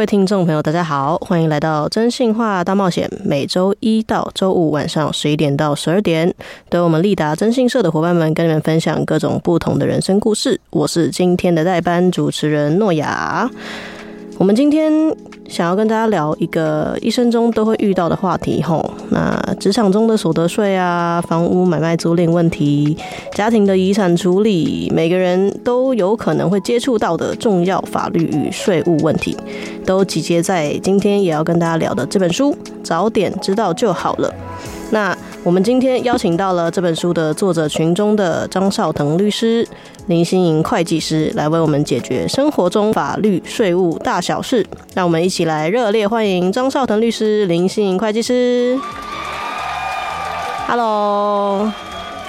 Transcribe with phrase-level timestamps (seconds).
[0.00, 3.06] 各位听众朋友，大家好，欢迎来到《征信话大冒险》。
[3.22, 6.34] 每周一到周五晚上十一点到十二点，
[6.70, 10.58] 都有我们立达征信社的伙伴们跟你们分享各种不同的人生故事。
[10.70, 13.50] 我是今天的代班主持人诺亚。
[14.40, 14.90] 我们今天
[15.50, 22.96] 想要跟大家聊一个一生中都会遇到的话题，吼，那职场中的所得税啊，房屋买卖租赁问题，
[23.34, 29.36] 家庭的遗产处理，每个人都有可能会接触到的重要法律与税务问题，
[29.84, 34.34] 都集结在今天也要跟大家聊的这本书，早点知道就好了。
[34.90, 39.66] 那我们今天邀请到了这本书的作者群中的张少腾律师、
[40.06, 44.66] 林心莹会计师，来为我们解决生活中法律税务大小事。
[44.94, 48.78] 让我们一起来热烈欢迎张少腾律师、林心莹会计师。
[50.68, 51.72] Hello，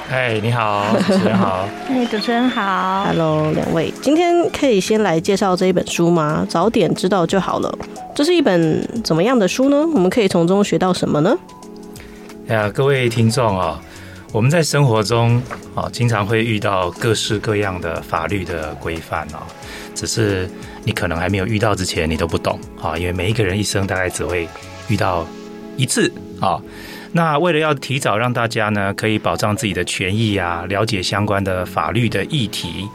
[0.07, 1.67] 嗨，你好，主持人好。
[1.87, 3.03] 嗨，主持人好。
[3.07, 6.45] Hello，两位，今天可以先来介绍这一本书吗？
[6.47, 7.77] 早点知道就好了。
[8.15, 9.85] 这是一本怎么样的书呢？
[9.93, 11.37] 我们可以从中学到什么呢？
[12.47, 13.81] 哎呀，各位听众啊，
[14.33, 15.41] 我们在生活中
[15.73, 19.47] 啊，经常会遇到各式各样的法律的规范啊，
[19.95, 20.49] 只是
[20.83, 24.47] 你可能还没有遇到之前，你都不懂啊，因为每一个人一生大概只会
[24.89, 25.25] 遇到
[25.77, 26.59] 一次啊。
[27.13, 32.87] 那为了要提早让大家呢，可以保障自己的权益啊，了解相关的法律的议题，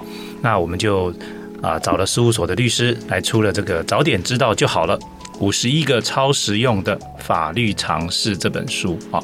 [0.43, 1.15] 那我们就
[1.63, 4.99] 啊找了事务所的律师来出了这个早点知道就好了。
[5.39, 9.21] 五十一个超实用的法律常识这本书啊，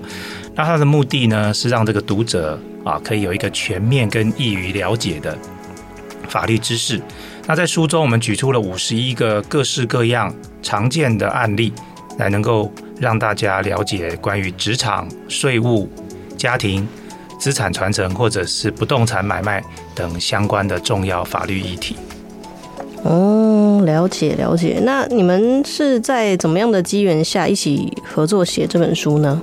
[0.55, 5.37] 那它的目的呢，是让这个读者啊可以有一个全面跟易于了解的
[6.29, 7.01] 法律知识。
[7.47, 11.73] 那在书中，我们举出了五十一个各式各样常见的案例，
[12.19, 15.91] 来能够让大家了解关于职场、税务、
[16.37, 16.87] 家庭、
[17.39, 19.65] 资产传承或者是不动产买卖
[19.95, 21.97] 等相关的重要法律议题。
[23.03, 24.81] 哦，了解了解。
[24.85, 29.43] 那你们是在怎么样的机缘下一起合作写这本书呢？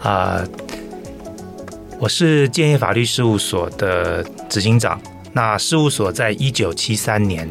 [0.00, 0.48] 啊、呃，
[1.98, 5.00] 我是建业法律事务所的执行长。
[5.32, 7.48] 那事务所在一九七三年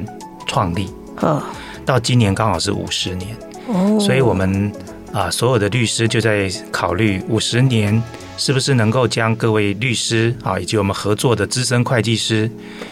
[0.47, 1.51] 创立，啊，
[1.85, 3.35] 到今年刚好是五十年。
[3.67, 4.71] 哦，所以我们
[5.11, 8.01] 啊、呃，所有的律师就在考虑五十年。
[8.39, 12.49] 是不是能够将各位律师啊，以及我们合作的资深会计师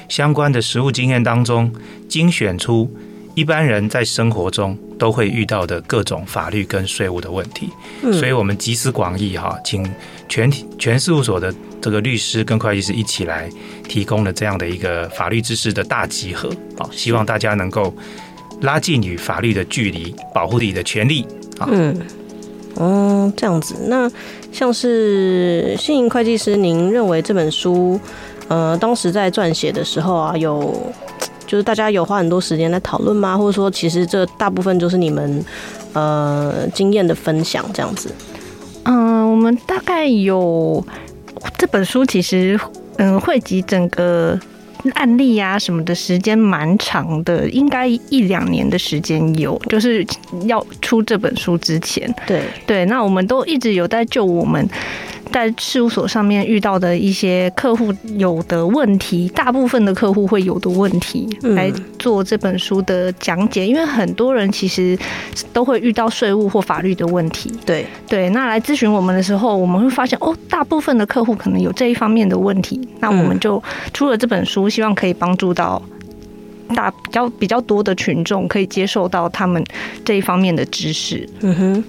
[0.10, 1.72] 相关的实务经验当中，
[2.10, 2.94] 精选出
[3.34, 7.70] 一般人在生活中都会遇到的各种法律跟税务的问题？
[8.04, 9.90] 嗯，所以我们集思广益哈，请
[10.28, 13.50] 全体全事务所的这个律师跟会计师一起来
[13.88, 17.96] 提供了这样的一个法律知识的大集合啊，希望大家能够
[18.62, 21.26] 拉近与法律的距离，保护自己的权利
[21.58, 21.70] 啊。
[21.72, 21.98] 嗯。
[22.80, 23.76] 哦，这样子。
[23.88, 24.08] 那
[24.58, 28.00] 像是欣莹会计师，您认为这本书，
[28.48, 30.76] 呃，当时在撰写的时候啊，有
[31.46, 33.38] 就是大家有花很多时间来讨论吗？
[33.38, 35.46] 或者说，其实这大部分就是你们
[35.94, 38.10] 呃经验的分享这样子？
[38.86, 40.84] 嗯、我们大概有
[41.56, 42.60] 这本书，其实
[42.98, 44.40] 嗯汇集整个。
[44.94, 50.06] 案例啊什么的时间蛮长的，应该一两年的时间有，就是
[50.46, 54.68] 要出这本书之前，对对，那我们都一直有在救我们。
[55.32, 63.66] 在事务所上面遇到的一些客户有的问题，大部分的客户会有的问题，来做这本书的讲解。
[63.68, 64.98] 因为很多人其实
[65.54, 67.52] 都会遇到税务或法律的问题。
[67.66, 72.88] 对对，那来咨询我们的时候，我们会发现哦，大部分的客户可能有这一方面的问题。
[73.00, 73.62] 那我们就
[73.94, 75.82] 出了这本书，希望可以帮助到
[76.76, 79.64] 大比较比较多的群众，可以接受到他们
[80.04, 81.28] 这一方面的知识。
[81.42, 81.84] 嗯哼，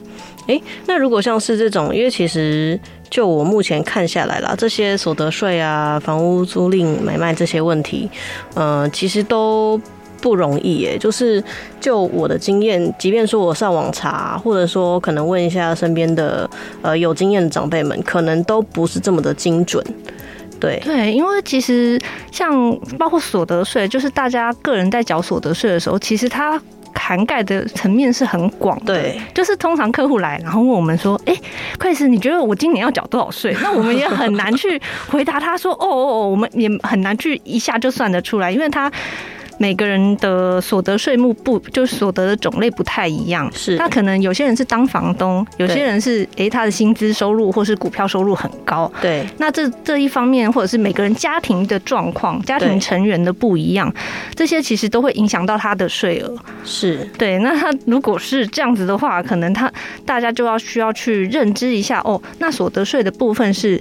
[0.46, 2.78] 哎，那如果像是这种，因为其实。
[3.10, 8.08] 就我目前看下来啦，这些所得税啊、房屋租赁买卖这些问题，
[8.54, 9.80] 呃，其实都
[10.20, 10.98] 不容易耶。
[10.98, 11.42] 就是
[11.80, 16.48] 就我的经验，即便说我上网查，或者说可能问一下身边的
[16.82, 19.84] 呃有经验的长辈们，可能都不是这么的精准。
[20.60, 22.00] 对对，因为其实
[22.32, 26.60] 像包括所得税，就是大家个人在缴所得税的时候，其实他。
[26.94, 31.42] 涵盖的层面是很广的，对，就是通常客户来，然后问我们说：“哎、欸，
[31.78, 38.90] 会计师，你觉得我今年要缴多少税？” 那我们也很难去回答他说：“哦哦，我们也很难去一下就算得出来，因为他
[39.58, 43.76] 每个人的所得税目不就是所得的种类不太一样，是。
[43.76, 53.92] 那可能有些人是当房东，有些人是诶、欸、他的薪资收入或是股票收入很高，对，那这这一方面或者是每个人家庭的状况、家庭成员的不一样，
[54.34, 56.34] 这些其实都会影响到他的税额，
[56.64, 57.08] 是。
[57.18, 57.38] 对。
[57.40, 59.70] 那他如果是这样子的话，可能他
[60.06, 63.80] 大家就要需要去认知一下哦，那所得税的部分是。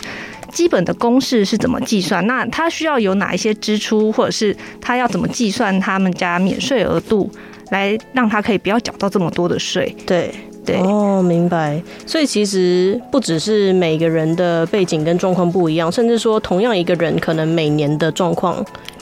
[0.57, 2.25] 基本的公式是怎么计算？
[2.25, 7.29] 那他需要有哪一些支出，或者是他要怎么计算他们家免税额度，
[7.69, 9.95] 来让他可以不要缴到这么多的税？
[10.07, 10.33] 对
[10.65, 11.79] 对哦，明白。
[12.07, 18.55] 所以其实不只是每个人的背景跟状况不一样，甚至说同样一个人，可能每年的状况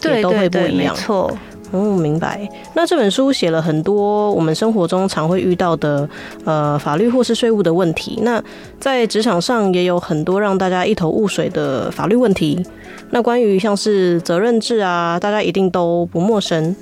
[0.03, 0.69] 也都会不一样。
[0.69, 1.37] 对没错。
[1.71, 2.47] 哦，明白。
[2.73, 6.07] 那这本书写了很多我们生活中常会遇到的
[6.45, 8.19] 呃法律或是税务的问题。
[8.21, 8.41] 那
[8.79, 12.65] 在职场上也有很多让大家一头雾水的法律问题。
[13.09, 16.75] 那关于像是责任制啊，大家一定都不陌生。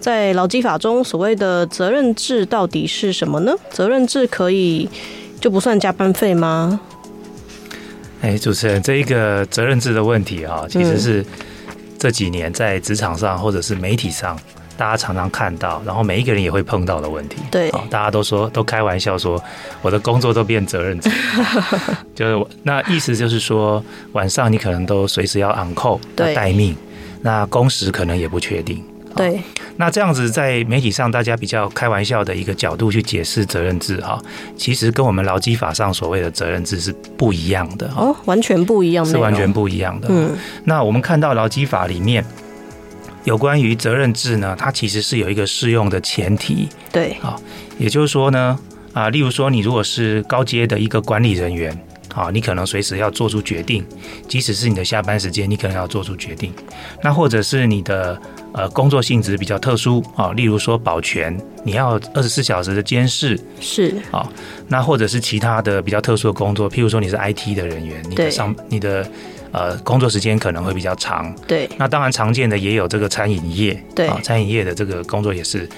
[0.00, 3.52] 在劳基法中，所谓的责任制到底是什么呢？
[3.70, 4.88] 责任制可以
[5.40, 6.80] 就不算加班费吗？
[8.20, 11.24] 哎，主持人，这一个责任制的问题啊，其实是、
[11.98, 14.38] 这几年在职场上或者是媒体上，
[14.76, 17.36] 大家常常看到，然后每一个人也会碰到的问题。
[17.50, 19.42] 对，大家都说，都开玩笑说，
[19.82, 21.10] 我的工作都变责任制，
[22.14, 26.76] 就是那意思就是说，晚上你可能都随时要 on call，要待命，
[27.20, 28.84] 那工时可能也不确定。
[29.18, 29.42] 对，
[29.78, 34.16] 那这样子在媒体上，大家比较开玩笑的一个角度去解释责任制哈，
[34.56, 40.06] 其实跟我们劳基法上所谓的责任制是不一样的哦，完全不一样，是完全不一样的。
[40.08, 42.24] 嗯，那我们看到劳基法里面
[43.24, 46.68] 有关于责任制呢，它其实是有一个适用的前提。
[46.92, 47.36] 对，啊，
[47.76, 48.56] 也就是说呢，
[48.92, 51.76] 啊，例如说你如果是高阶的一个管理人员。
[52.18, 53.86] 啊，你可能随时要做出决定，
[54.26, 56.52] 即使是你的下班时间，你可能要做出决定。
[57.00, 58.20] 那或者是你的
[58.52, 64.28] 呃工作性质比较特殊啊，例如说保全，你要二十四小时的监视，是啊。
[64.66, 69.08] 那或者是其他的比较特殊的工作，譬如说你是 IT 的人员，你的上你的
[69.52, 71.32] 呃工作时间可能会比较长。
[71.46, 71.70] 对。
[71.78, 75.68] 那当然常见的也有这个餐饮业，对啊，餐饮业的这个工作也是。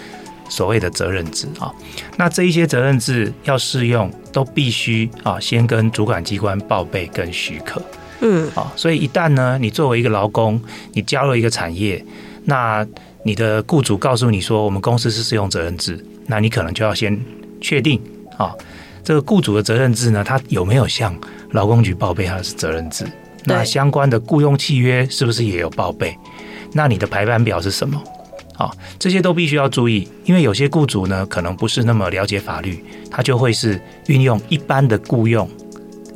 [0.50, 1.73] 所谓的责任制啊，
[2.19, 7.81] 那这一些责任制要适用，都必须啊先跟主管机关报备跟许可。
[8.20, 10.61] 嗯，啊，所以一旦呢，你作为一个劳工，
[10.93, 12.05] 你加入一个产业，
[12.44, 12.87] 那
[13.23, 17.19] 你的雇主告诉你说，我们公司是适用责任制，那你可能就要先
[17.62, 17.99] 确定
[18.37, 18.55] 啊，
[19.03, 21.17] 这个雇主的责任制呢，他有没有向
[21.53, 23.06] 劳工局报备他是责任制？
[23.44, 26.14] 那相关的雇佣契约是不是也有报备？
[26.75, 28.03] 那你的排班表是什么？
[28.61, 35.49] 啊，这些都必须要注意，因为有些雇主呢，可能不是那么了解法律，他就会是运用一般的雇佣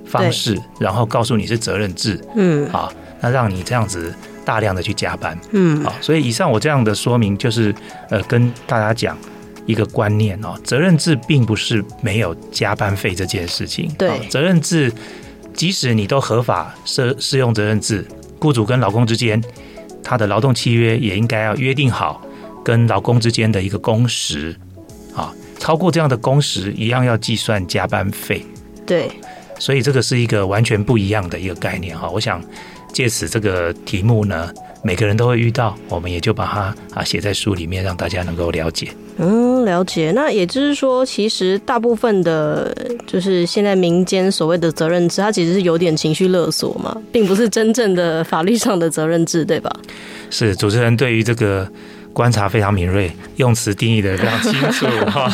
[0.05, 2.93] 方式，然后告诉你是责任制，嗯，啊，
[3.23, 4.15] 那让你这样子
[4.45, 7.75] 大量的去加班，嗯，啊，所以以上我这样的说明，就是
[8.11, 9.17] 呃，跟大家讲
[9.65, 14.93] 一个观念哦，责任制并不是没有加班费这件事情，对，责任制
[15.55, 18.07] 即使你都合法适适用责任制，
[18.39, 19.43] 雇主跟劳工之间
[20.03, 22.21] 他的劳动契约也应该要约定好。
[22.65, 24.57] 跟老公之间的一个工时，
[25.15, 28.45] 啊，超过这样的工时，一样要计算加班费。
[28.87, 29.11] 对，
[29.59, 32.09] 所以这个是一个完全不一样的一个概念哈。
[32.09, 32.43] 我想
[32.93, 34.51] 借此这个题目呢，
[34.83, 38.89] 每个人都会遇到，我们也就把它啊写在书里面，让大家能够了解。
[39.19, 40.11] 嗯，了解。
[40.13, 42.75] 那也就是说，其实大部分的，
[43.07, 49.71] 就是现在民间所谓的责任制，它其实是有点情绪勒索嘛，并不是真正的法律上的责任制，对吧？
[50.31, 51.71] 是主持人对于这个。
[52.15, 55.29] 观察非常敏锐，用词定义的非常清楚 哈。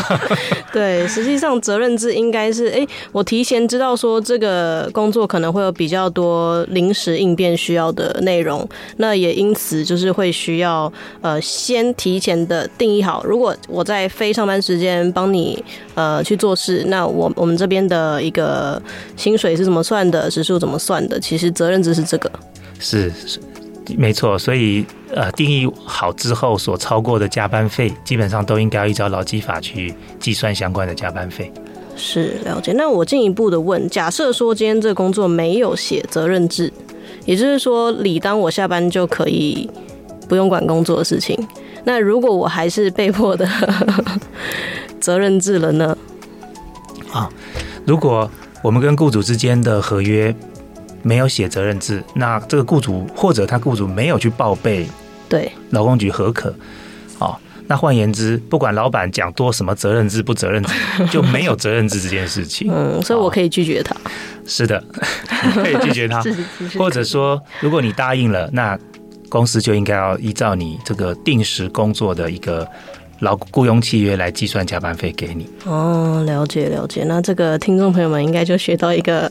[0.72, 15.62] 对，实际上责任制应该是，哎、欸，我提前知道说这个工作可能会有比较多临时应变需要的内容，那也因此就是会需要呃先提前的定义好，如果我在非上班时间帮你
[15.94, 18.80] 呃去做事，那我我们这边的一个
[19.16, 21.20] 薪水是怎么算的，时数怎么算的？
[21.20, 22.32] 其实责任制是这个，
[22.78, 23.38] 是是。
[23.97, 31.52] 没错，所以呃，定义好之后所超过的加班费，基本上都应该要依照劳基法去计算相关的加班费。
[31.97, 32.73] 是了解。
[32.73, 36.73] 那我进一步的问，假设说今天这个工作没有写责任制，
[37.25, 39.68] 也就是说，理当我下班就可以
[40.28, 41.37] 不用管工作的事情。
[41.85, 43.49] 那如果我还是被迫的
[45.00, 45.97] 责任制了呢？
[47.12, 47.28] 啊，
[47.85, 48.30] 如果
[48.62, 50.35] 我们跟雇主之间的合约。
[51.02, 54.87] 没有写责任制，那这个雇主或者他雇主没有去报备，
[55.28, 56.54] 对劳工局核可，
[57.19, 60.75] 哦，那换言之，不管老板讲多什么责任制不责任制，
[61.11, 62.71] 就没有责任制这件事情。
[62.73, 63.95] 嗯，所以我可以拒绝他。
[64.47, 64.83] 是的，
[65.47, 66.23] 你可以拒绝他，
[66.78, 68.78] 或者说，如果你答应了，那
[69.28, 72.66] 公司就应该要依照你这个定时工作的一个。
[73.20, 77.04] 劳雇佣契约来计算加班费给你哦，了解了解。
[77.04, 79.30] 那这个听众朋友们应该就学到一个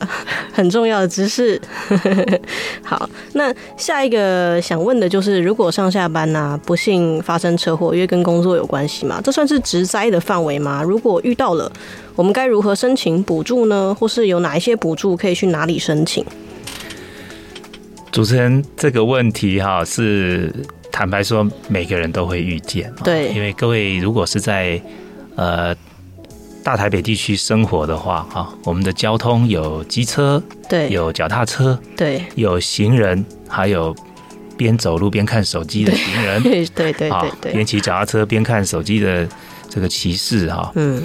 [0.52, 1.60] 很重要的知识。
[2.82, 10.82] 好，那下一个想问的就是，如果上下班呢、啊，不幸发生车祸，因为跟工作有关系嘛，这算是职灾的范围吗？
[10.82, 11.70] 如果遇到了，
[12.14, 13.94] 我们该如何申请补助呢？
[13.98, 16.24] 或是有哪一些补助可以去哪里申请？
[18.12, 20.52] 主持人，这个问题哈是。
[20.90, 22.92] 坦白说，每个人都会遇见。
[23.04, 24.80] 对，因为各位如果是在
[25.36, 25.74] 呃
[26.62, 33.94] 大台北地区生活的话，哈，我们的交通有机车，对，有脚踏车，对，有行人，还有
[34.56, 39.26] 边走路边看手机的行人， 对对对对，边骑脚踏车边看手机的
[39.68, 41.02] 这个骑士，哈，嗯，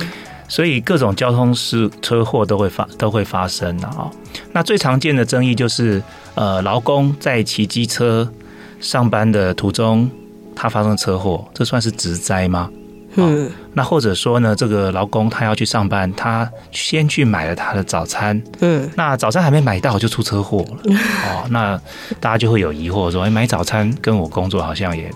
[0.50, 4.12] 所以各种交通事车祸都会发都会发生的啊。
[4.52, 6.02] 那最常见的争议就是，
[6.34, 8.30] 呃，劳工在骑机车。
[8.80, 10.10] 上班的途中，
[10.56, 12.70] 他发生车祸，这算是职灾吗？
[13.18, 20.94] 嗯，那或者说呢，这个劳工他要去上班，他先去买了他的早餐，嗯，那早餐还没买到就出车祸了，
[21.26, 21.80] 哦，那
[22.20, 25.10] 大家就会有疑惑说，哎，买早餐跟我工作好像也。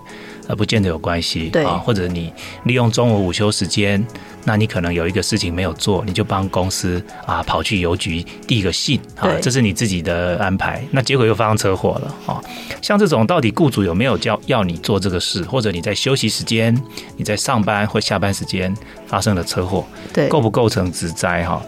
[0.50, 4.04] 呃，不见得有关系，对啊，或者你利用中午午休时间，
[4.46, 12.42] 那你可能有一个事情没有做，你就帮公司啊跑去邮局递个信，啊，这是你自己的安排，那结果又发生车祸了，啊，
[12.82, 16.76] 像这种到底雇主有没有叫要你做这个事，或者你在休息时间、
[17.16, 18.76] 你在上班或下班时间
[19.06, 21.62] 发生了车祸，对，构不构成职灾哈？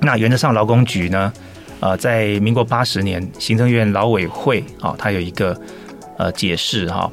[0.00, 1.30] 那原则上劳工局呢，
[1.80, 5.54] 呃，在民国八十年，行政院劳委会啊，它有一个
[6.16, 7.10] 呃解释哈。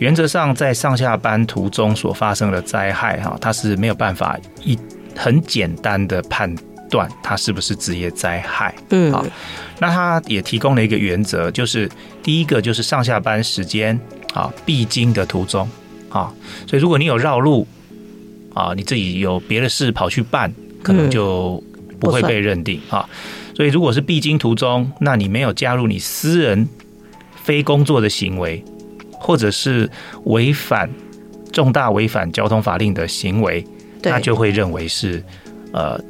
[0.00, 4.76] 原则上，在上下班途中所发生的灾害，哈，它是没有办法一
[5.14, 6.52] 很简单的判
[6.88, 8.74] 断它是不是职业灾害。
[8.88, 9.22] 嗯，好，
[9.78, 11.86] 那它也提供了一个原则，就是
[12.22, 13.98] 第一个就是上下班时间
[14.32, 15.68] 啊必经的途中
[16.08, 16.32] 啊，
[16.66, 17.66] 所以如果你有绕路
[18.54, 20.50] 啊，你自己有别的事跑去办，
[20.82, 21.62] 可能就
[22.00, 23.06] 不会被认定啊。
[23.54, 26.66] 所以如果是必经途中，那你没有加入你私人
[27.44, 28.64] 非工作的行为。
[29.20, 29.88] 或者是
[30.24, 30.90] 违反
[31.52, 33.64] 重大违反交通法令的行为，
[34.02, 35.22] 那就会认为是
[35.72, 36.00] 呃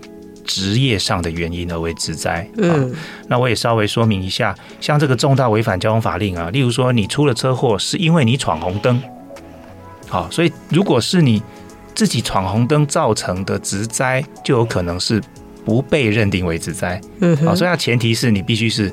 [0.45, 2.49] 职业上的原因而为职灾。
[2.57, 2.95] 嗯，
[3.27, 9.03] 那我也稍微说明一下，像这个重大违反交通法令啊，例如说你出了车祸是因为你闯红灯，
[10.09, 11.43] 好，所以如果是你
[11.95, 15.21] 自己闯红灯造成的职灾，就有可能是
[15.65, 17.01] 不被认定为职灾。
[17.21, 18.93] 嗯，好，所以它前提是你必须是。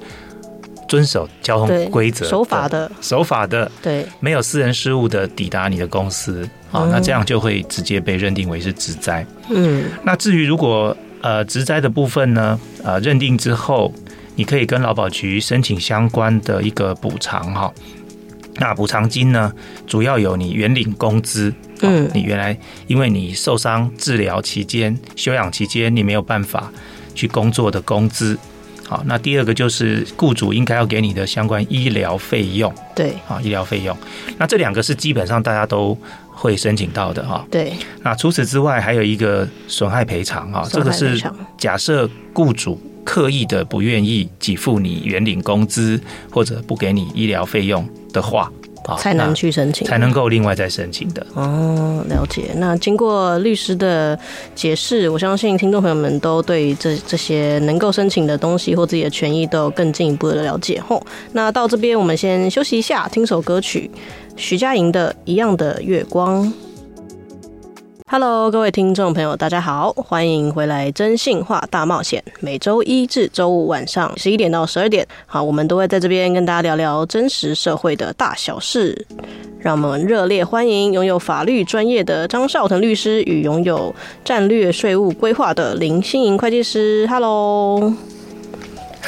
[0.87, 9.25] 遵守交通规则、守法的、守法的，对，没有私人失误的抵达你的公司啊、嗯，那这样就会直接被认定为是职灾。
[9.49, 13.93] 嗯，那至于如果呃职灾的部分呢，呃认定之后，
[14.35, 17.73] 你可以跟劳保局申请相关的一个补偿哈。
[18.59, 19.53] 那补偿金呢，
[19.85, 26.71] 主要有你原领工资，嗯，你原来因为你受伤治疗期间、休养期间，你没有办法
[27.13, 28.37] 去工作的工资。
[28.87, 33.95] 好，那第二个就是雇主应该要给你的相关医疗费用，对，啊，医疗费用，
[34.37, 35.97] 那这两个是基本上大家都
[36.31, 37.45] 会申请到的哈。
[37.51, 41.21] 对，那除此之外还有一个损害赔偿啊，这个是
[41.57, 45.99] 假设雇主刻意的不愿意给付你原领工资
[46.31, 48.49] 或者不给你医疗费用的话。
[48.97, 51.25] 才能去申请，才能够另外再申请的。
[51.33, 52.51] 哦，了解。
[52.55, 54.17] 那经过律师的
[54.55, 60.81] 解释，我相信听众朋友们都对这这些能够申请的东西或自己的权益都有更进一步的了解。
[60.87, 61.01] 吼，
[61.33, 63.89] 那到这边我们先休息一下，听首歌曲，
[64.35, 66.45] 徐佳莹的《一样的月光》。
[68.09, 72.23] Hello，各位听众朋友，大家好，欢迎回来《真性话大冒险》。
[72.39, 79.05] 每周一至周五晚上十一点到十二点，好，我们都会在这边跟大家聊聊真实社会的大小事。
[79.59, 87.05] 让我们热烈欢迎拥有法律专业的张绍腾律师与拥有战略税务规划的林心莹会计师。
[87.09, 87.93] Hello。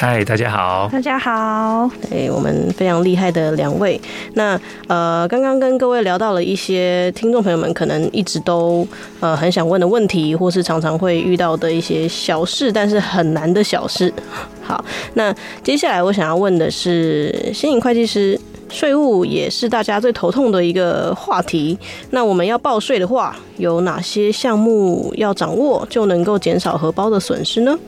[0.00, 0.88] 嗨，大家好！
[0.90, 1.90] 大家好！
[2.10, 4.00] 哎，我们非常厉害的两位。
[4.32, 8.88] 那呃，刚刚跟各位聊到了一些听众朋友们可能一直都
[9.20, 14.10] 呃很想问的问题，或是常常会遇到的一些小事，但是很难的小事。
[14.64, 18.40] 好，那接下来我想要问的是，新颖会计师，
[18.70, 21.78] 税务也是大家最头痛的一个话题。
[22.08, 27.78] 那我们要报税的话，有哪些项目要掌握，就能够减少荷包的损失呢？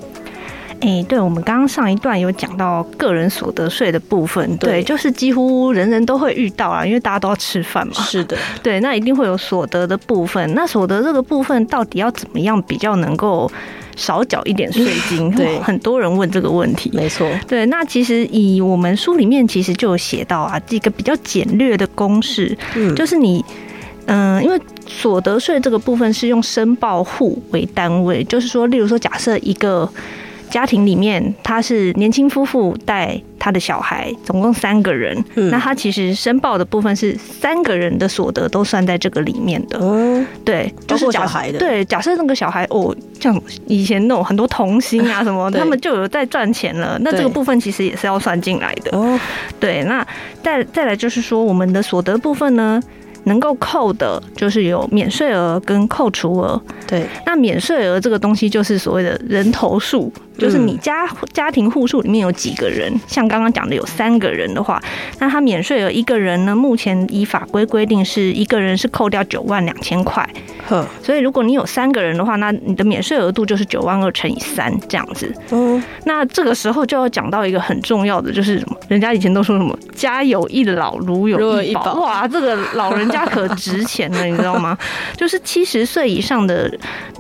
[0.83, 7.95] 哎、欸，对，我们刚刚上一段有讲到个人所得税的部分，对，对，就是几乎人人都会遇到啊，因为大家都要吃饭嘛。
[7.95, 10.53] 是的， 对，那一定会有所得的部分。
[10.55, 13.49] 那所得这个部分到底要怎么样比较能够
[13.95, 15.31] 少缴一点税金？
[15.37, 16.91] 对，很多人问这个问题。
[16.93, 23.45] 没错，对，那其实以我们书里面其实就有写到啊，这个比较简略的公式，嗯，就是你。
[24.07, 29.89] 嗯，因为所得税这个部分是用申报户为单位，就是说，例如说，假设一个
[30.53, 39.79] 家庭里面他是年轻夫妇带他的小孩，总共三个人，嗯，那他其实申报的部分是三个人的所得都算在这个里面的。
[39.81, 41.59] 嗯，对，就是小孩的。
[41.59, 48.95] 对，假设那个小孩哦，像以前那种很多童星啊 什么，他们就有在赚钱了，那这个部分其实也是要算进来的。
[48.95, 49.19] 哦，
[49.59, 50.07] 对，那
[50.43, 52.79] 再再来就是说，我们的所得部分呢，
[53.25, 56.61] 能够扣的就是有免税额跟扣除额。
[56.87, 64.83] 对，那免税额这个东西就是所谓的人头数，就是你家家庭户数里面有几个人，像刚刚讲的有三个人的话，
[65.19, 70.29] 那他免税额一个人呢，目前依法规规定是一个人是扣掉九万两千块。
[70.69, 75.33] 呵，所以如果你有三个人的话，那你的免税额度就是九万二乘以三这样子。
[75.51, 84.77] 嗯，那这个时候就要讲到一个很重要的，就是什么人家以前都说什么“家有一老，如有一宝”，哇，这个老人家可值钱了，你知道吗？
[85.17, 86.73] 就是七十岁以上的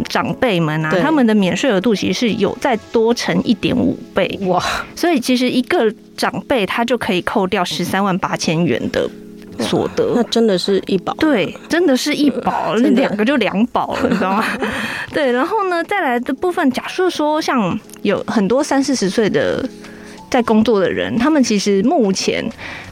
[0.09, 4.61] 长辈们啊，他们的免税额度其实是有再多乘一点五倍哇，
[4.97, 9.09] 所以其实一个长辈他就可以扣掉十三万八千元的
[9.61, 14.45] 所得，那真的是一宝，对，真的是一宝，那两个就两宝了，你知道吗？
[15.13, 19.69] 对，然后呢，再来的部分，假设说像有很多三四十岁的。
[20.33, 22.43] 在工作的人，他们其实目前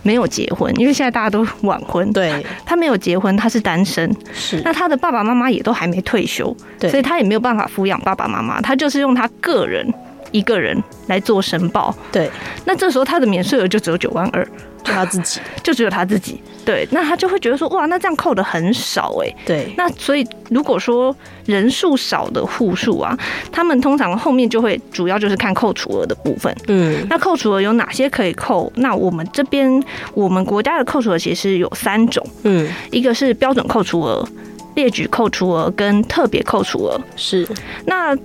[0.03, 2.13] 没有结婚，因为现在大家都晚婚。
[2.13, 4.15] 对，他没有结婚，他是单身。
[4.35, 9.91] 是，那他的爸爸妈妈也都还没退休，对，所以他也没有办法抚养爸爸妈妈，他就是用他个人
[10.33, 11.95] 一个人来做申报。
[12.13, 12.31] 对，
[12.67, 14.47] 那这时候他的免税额就只有九万二。
[14.83, 16.41] 就他自己， 就只有他自己。
[16.65, 19.35] 对，那他就会觉得说，哇，那这样扣的很少哎。
[19.47, 21.15] 对，那所以如果说
[21.47, 23.19] 人数少的户数啊，
[23.51, 26.55] 他们通常后面就会主要就是看扣除额的部分。
[26.69, 28.71] 嗯，那扣除额有哪些可以扣？
[28.77, 29.83] 那我们这边
[30.15, 32.25] 我们国家的扣除额其实有三种。
[32.43, 34.27] 嗯，一个是标准扣除额、
[34.75, 37.01] 列举扣除额跟特别扣除额。
[37.17, 37.49] 是，
[37.87, 38.17] 那。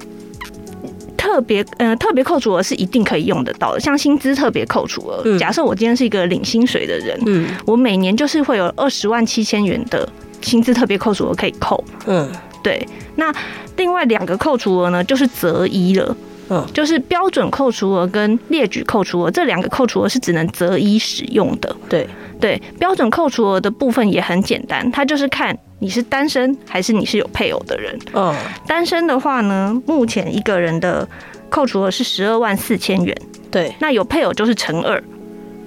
[1.26, 5.24] 特别，呃，特别扣除额是一定可以用得到的，像薪资特别扣除额。
[5.26, 10.08] 嗯，假设我今天是一个领薪水的人，嗯，我每年就是会有二十万七千元的
[10.42, 11.84] 薪资特别扣除额可以扣。
[12.06, 12.88] 嗯，对。
[13.16, 13.34] 那
[13.76, 16.16] 另外两个扣除额呢，就是择一了。
[16.50, 21.76] 嗯，就是标准扣除额跟列举扣除额这两个扣除额是只能择一使用的。
[21.90, 22.08] 对
[22.40, 25.58] 对，标准扣除额的部分也很简单，它就是看。
[25.80, 27.98] 你是单身还是你是有配偶的人？
[28.14, 28.34] 嗯，
[28.66, 31.08] 单身的话呢，目前一个人的
[31.50, 33.16] 扣除额是十二万四千元。
[33.52, 35.02] 对，那有配偶就是乘二，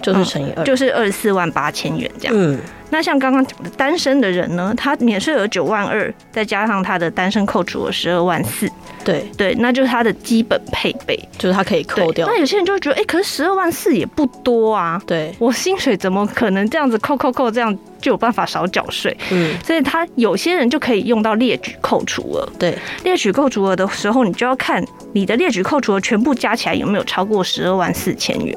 [0.02, 2.34] 就是乘以二，就是二十四万八千元这样。
[2.36, 2.58] 嗯，
[2.90, 8.68] 那像刚刚讲的单身的人呢，他免税额九万二，再加上他的单身扣除额十二万四。
[9.04, 12.26] 对对，那就是他的基本配备，就是他可以扣掉。
[12.26, 15.00] 那有些人就会觉得，哎、欸，可是十二万四也不多啊。
[15.06, 19.16] 对，我薪水怎么可能这样子扣扣扣，这样就有办法少缴税？
[19.30, 22.46] 嗯，所以他有些人就可以用到列举扣除额。
[22.58, 28.54] 对，列举扣除额的时候，你就要看你的列举扣除额全部加起来有没有超过十二万四千元。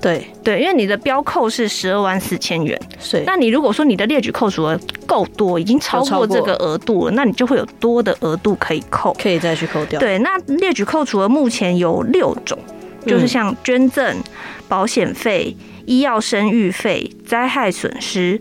[0.00, 3.22] 对对，因为你的标扣是十二万四千元，是。
[3.26, 9.98] 那你如果说你的列举扣除额够多，已经超过这个额度了，那你就会有多的额度可以扣，可以再去扣掉。
[9.98, 12.58] 对，那列举扣除额目前有六种，
[13.06, 14.22] 就是像捐赠、
[14.68, 15.56] 保险费、
[15.86, 18.40] 医药生育费、灾害损失。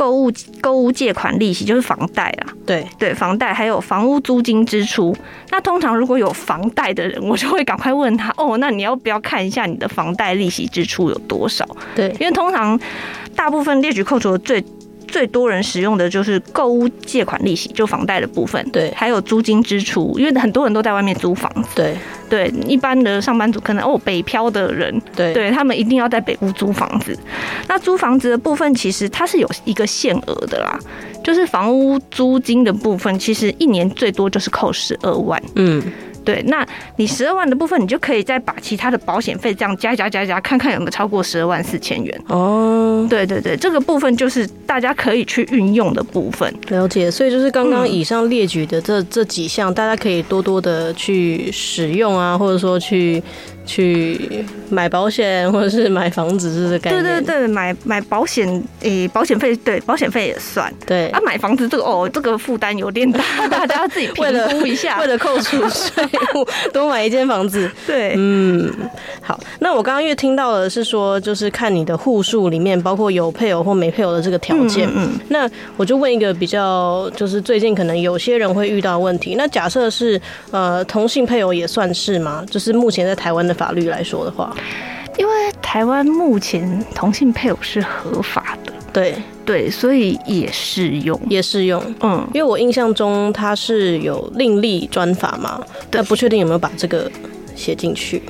[0.00, 0.32] 购物
[0.62, 5.14] 购物借款利息就是房贷啦，对对，房贷还有房屋租金支出。
[5.50, 11.66] 那通常如果有房贷的人，我就会赶快问他哦，那你要不要看一下你的房贷利息支出有多少？
[11.94, 12.80] 对，因为通常
[13.36, 14.64] 大部分列举扣除的最。
[15.10, 21.96] 最多人使用的就是购物借款利息，就房贷的部分，对，还有租金支出，因为很多人都在外面租房子，对，
[22.28, 27.18] 对，一般的上班族可能哦，北漂的人，对，对他们一定要在北部租房子。
[27.66, 30.78] 那租房子的部分，其实它是有一个限额的啦，
[31.24, 35.82] 就是房屋租金的部分，其实一年最多就是扣十二万，嗯。
[36.24, 42.22] 对，那你十二万的部分，你就可以再把其他的保险费这样加加加加，看看有没有超过十二万四千元。
[42.28, 46.52] 哦，对对对，这个部分就是大家可以去运用的部分。
[46.68, 53.22] 了解，所以就是刚刚以上列举的这这几项，大家可以多多的去使用啊，或者说去
[53.66, 57.02] 去买保险或者是买房子是这个概念。
[57.02, 58.48] 对对对，买买保险，
[58.80, 60.72] 诶、欸，保险费对，保险费也算。
[60.86, 64.98] 对啊，买房子这个哦，这个负担有点大， 大家要自己评估一下。
[64.98, 67.70] 为了，为了扣除税务，多买一间房子。
[67.86, 68.72] 对，嗯，
[69.20, 69.38] 好。
[69.60, 74.88] 那我刚刚又听到的是说，就是看你的户数里面包括有配偶或没配偶的这个条件。
[74.88, 79.34] 嗯，嗯，那我就问一个比较，就是最近可能有些人会遇到问题。
[79.36, 80.20] 那假设是
[80.50, 82.44] 呃同性配偶也算是吗？
[82.50, 84.56] 就是目前在台湾的法律来说的话，
[85.18, 89.14] 因为台湾目前同性配偶是合法的，对。
[89.44, 91.82] 对，所以也适用，也适用。
[92.02, 97.10] 嗯，因为我印象中他是有另立专法嘛，但不确定有没有把这个
[97.56, 98.22] 写进去。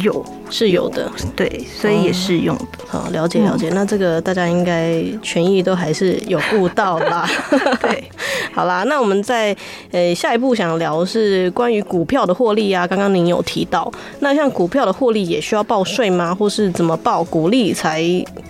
[0.00, 2.64] 有是有的，对，所以也适用的。
[2.88, 3.70] 好，了解了解。
[3.74, 7.28] 那这个大家应该权益都还是有悟到啦。
[7.80, 8.04] 对，
[8.52, 9.54] 好啦，那我们在
[9.90, 12.86] 呃下一步想聊是关于股票的获利啊。
[12.86, 16.34] 刚刚您有提到，那像股票的获利也需要报税吗？
[16.34, 18.02] 或是怎么报股利才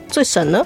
[0.08, 0.64] 最省呢？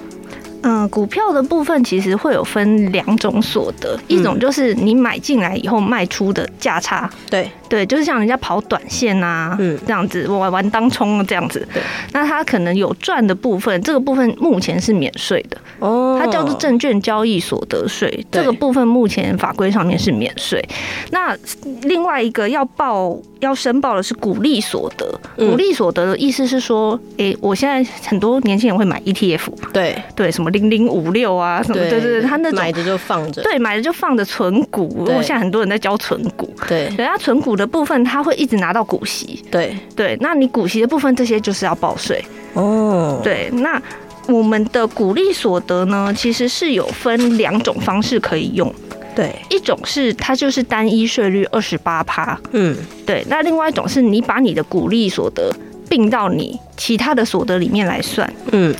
[0.63, 11.65] 嗯，股票的部分其实会有分两种所得，一种就是你买进来以后卖出的价差，对对，就是像人家跑短线啊，嗯，这样子玩玩当冲这样子，
[12.11, 15.57] 那他可能有赚的部分，这个部分目前是免税的。
[15.79, 20.63] 哦，它叫做证券交易所得税，这个部分目前法规上面是免税。
[21.11, 21.37] 那
[21.83, 29.95] 另外一个要报要申报的是股利所得，股利所得的意思是说，哎，我现在很多年轻人会买 ETF，对。
[30.15, 30.47] 对，什么。
[30.57, 35.05] 零零五六啊，什么对对对，他那种买着就放着，对，买的就放着存股。
[35.07, 40.15] 因为现在很多人在交存股，对，人家存股的部分他会一直拿到股息，对对。
[40.21, 43.19] 那你股息的部分这些就是要报税哦。
[43.23, 43.81] 对，那
[44.27, 48.73] 我们的股利所得呢，其实是有分两种方式可以用。
[49.15, 53.25] 对，一种是它就是单一税率二十八趴，嗯，对。
[53.27, 55.51] 那另外一种是你把你的股利所得
[55.89, 58.75] 并到你其他的所得里面来算，嗯。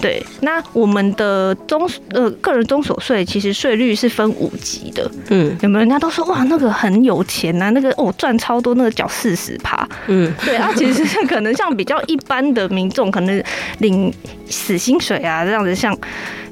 [0.00, 13.44] 对，那我们的中呃个人中所税其实税率是分五级的，嗯，有没有人家都说哇那个很有钱呐、啊，那个哦赚超多，那个缴四十趴，嗯，对啊，其实可能像比较一般的民众，可能
[13.78, 14.12] 领
[14.48, 15.96] 死薪水啊这样子像。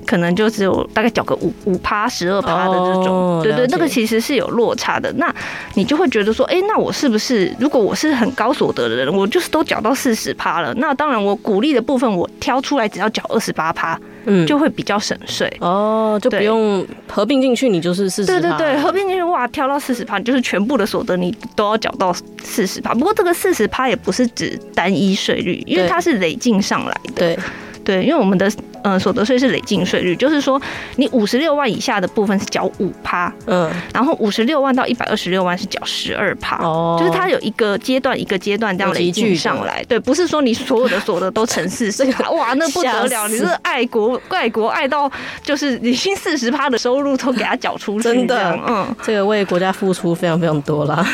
[0.09, 5.13] 可能就只有大概缴个五五趴十二趴的这种，哦、对对，那个其实是有落差的。
[5.19, 5.33] 那
[5.75, 10.73] 你就会觉得说，哎、欸，那我是不是如果我是很高所得的人，我就是都缴到四十趴了？
[10.77, 18.33] 那当然，我鼓励的部分我挑出来只要缴二十八趴，嗯，就会比较省税哦，就不用合并进去，你就是四十。
[18.33, 22.11] 对对对，合并进去哇，挑到四十趴，你就是全部的所得你都要缴到
[22.43, 22.95] 四十趴。
[22.95, 27.13] 不过这个四十趴也不是指单一税率，因为它是累进上来的。
[27.15, 27.39] 对。
[27.85, 30.61] 对，因为我们的呃所得税是累进税率，就是说
[30.97, 45.11] 你五十六万以下的部分是缴五趴，嗯，然后五十六万到一百二十六万是缴十二趴，哦，就是它有一个阶段一个阶段这样累进上来，对，不是说你所有的所得都乘四十趴，哇，那不得了，你是爱国爱国爱到
[45.43, 51.07] 就是你新四十趴的收入都给他缴出去，真的，嗯，这个为国家付出非常非常多啦。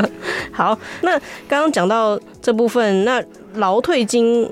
[0.52, 1.12] 好，那
[1.48, 3.22] 刚刚讲到这部分，那
[3.54, 4.48] 劳退金。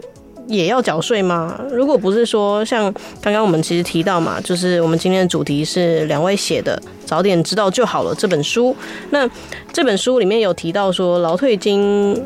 [0.47, 1.61] 也要缴税吗？
[1.71, 8.75] 如果不是说像刚刚我们其实提到嘛，就是我们今天的主题是两位写的，早点知道就好了这本书。
[9.11, 9.29] 那
[9.73, 12.21] 这本书里面有提到说劳退金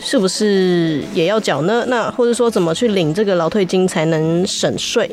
[0.00, 1.84] 是不是也要缴呢？
[1.88, 5.10] 那或者说怎么去领这个劳退金才能省税？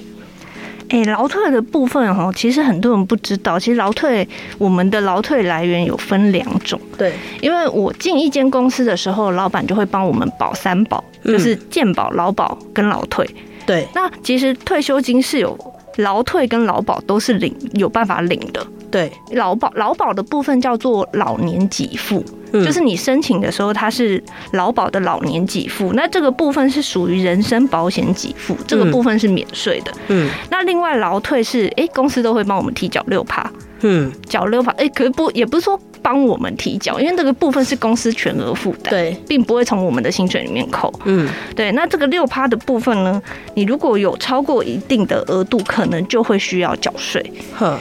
[0.89, 3.59] 哎，劳退的部分哦，其实很多人不知道。
[3.59, 4.27] 其实劳退，
[4.57, 6.81] 我们的劳退来源有分两种。
[6.97, 13.29] 对，因为我进一间公司的时候，老板就会帮我们保三保，就是健保、劳保跟劳退。
[13.65, 15.57] 对，那其实退休金是有
[15.97, 18.65] 劳退跟劳保都是领有办法领的。
[18.89, 29.91] 对，劳保劳保的部分叫做老年给付，嗯，就是你申请的时候，它是劳保的老年给付，那这个部分是属于人身保险给付，这个部分是免税的。
[30.07, 33.47] 嗯，那另外劳退是，哎，公司都会帮我们提缴六趴，
[33.81, 40.93] 嗯，缴六趴，哎，可是不也不是说帮我们提缴，因为这个部分是公司全额负担，对，并不会从我们的薪水里面扣。
[41.05, 43.21] 嗯，对，那这个六趴的部分呢，
[43.55, 47.23] 你如果有超过一定的额度，可能就会需要缴税。
[47.57, 47.79] 呵。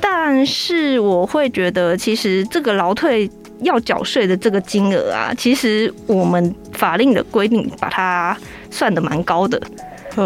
[0.00, 8.36] 但是我会觉得，其实这个劳退要缴税的这个金额啊，其实我们法令的规定把它
[8.70, 9.60] 算的蛮高的，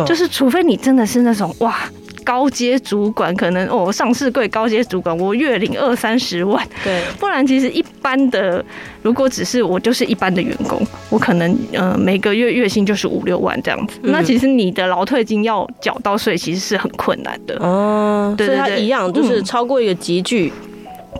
[0.07, 1.77] 就是除非你真的是那种哇。
[2.25, 8.65] 高阶主管可能哦，上市柜高阶主管，我月领二三十万，对，不然其实一般的，
[9.03, 17.57] 如果只是我就是一般的员工，我可能呃每个月月薪就是五六万这样子，嗯、那其实你的劳退金要缴到税，其实是很困难的。
[17.61, 18.35] 哦。
[18.39, 20.53] 所以它一样，就是超过一个集距。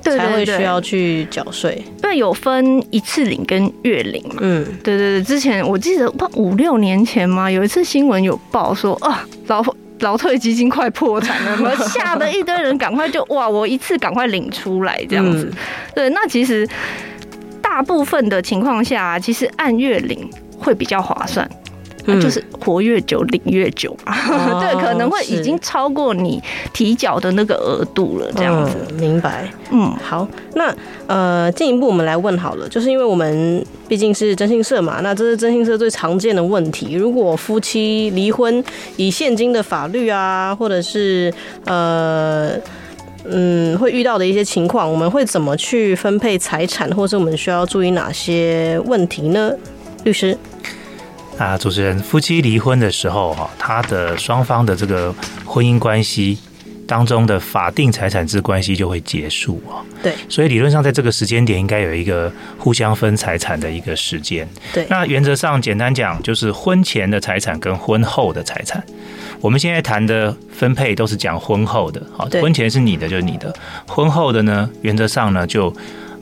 [0.03, 4.35] 才会需要去缴税，因为有分一次领跟月领嘛。
[4.41, 9.63] 嗯，对对对，之前我记得不五六年前嘛，有一次新闻有报说啊，劳
[10.05, 15.51] 劳退基金快破产了， 我吓得一堆人赶快就哇，我一次赶快领出来这样子。
[15.51, 15.57] 嗯、
[15.97, 16.69] 对，那其实
[17.61, 21.49] 大部分的情况下，其实按月领会比较划算。
[22.07, 28.95] 那就是活越久领越久嘛，嗯、 对，可能会已经超过你提缴的那个额度了，这样子、嗯。
[28.97, 30.75] 明白，嗯，好，那
[31.07, 36.95] 呃，进一步我们来问好了，就是因为我们毕竟是征信社嘛，那这是征信社最常见的问题。
[36.95, 38.63] 如果夫妻离婚，
[38.97, 41.33] 以现今的法律啊，或者是
[41.65, 42.53] 呃，
[43.25, 49.51] 嗯，会遇到的一些情况，我们会怎么去分配财产，或是我们需要注意哪些问题呢？
[50.05, 50.37] 律师。
[51.37, 55.13] 啊，主持人，夫妻离婚的时候，哈，他的双方的这个
[55.45, 56.39] 婚姻关系
[56.87, 59.83] 当中的法定财产制关系就会结束啊。
[60.01, 64.49] 对，所以理论上在这个时间点应该有一个互相分财产的一个时间。
[64.73, 68.83] 对，那原则上简单讲，就是婚前的财产跟婚后的财产，
[69.41, 73.53] 我们现在谈的分配都是讲婚后的，好，婚前是你的就是你的，
[73.89, 75.75] 婚后的呢，原则上呢就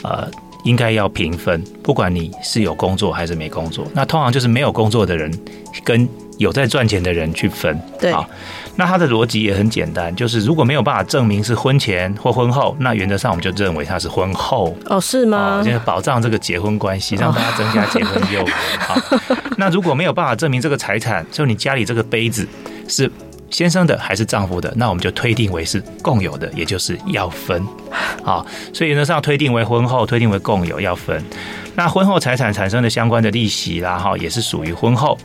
[0.02, 0.26] 呃。
[0.64, 3.86] 应该要平分，不管你是有工作还是没工作。
[3.94, 5.32] 那通常就是没有工作的人
[5.84, 7.80] 跟有在赚钱的人去分。
[7.98, 8.28] 对，好，
[8.76, 14.74] 那他的逻辑也很简单，就是如果没有办法证明是婚前或婚后，那原则上我们就认为他是婚后。
[14.86, 15.62] 哦，是吗？
[15.64, 18.52] 就是保障这个结婚关系，让大家增加结婚诱因。
[18.78, 18.96] 好，
[19.58, 22.46] 那如果没有办法证明这个财产，就你家里这个杯子
[22.88, 23.10] 是。
[23.52, 27.62] 先生的还是丈夫的，那我们就推定为是共有的，也就是要分。
[28.24, 31.22] 好，所以原则上推定为婚后，推定为共有要分。
[31.76, 35.16] 那婚后财产产生的相关的利息啦，哈，也是属于婚后。